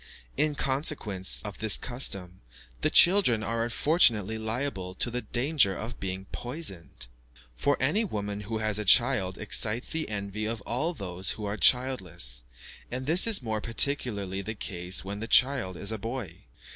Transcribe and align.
In 0.35 0.55
consequence 0.55 1.43
of 1.43 1.59
this 1.59 1.77
custom, 1.77 2.41
the 2.81 2.89
children 2.89 3.43
are 3.43 3.63
unfortunately 3.63 4.39
liable 4.39 4.95
to 4.95 5.11
the 5.11 5.21
danger 5.21 5.75
of 5.75 5.99
being 5.99 6.25
poisoned; 6.31 7.05
for 7.55 7.77
any 7.79 8.03
woman 8.03 8.39
who 8.39 8.57
has 8.57 8.79
a 8.79 8.83
child 8.83 9.37
excites 9.37 9.91
the 9.91 10.09
envy 10.09 10.45
of 10.47 10.61
all 10.61 10.95
those 10.95 11.29
who 11.37 11.45
are 11.45 11.55
childless; 11.55 12.41
and 12.89 13.05
this 13.05 13.27
is 13.27 13.43
more 13.43 13.61
particularly 13.61 14.41
the 14.41 14.55
case 14.55 15.03
when 15.05 15.19
the 15.19 15.27
child 15.27 15.77
is 15.77 15.91
a 15.91 15.99
boy. 15.99 16.45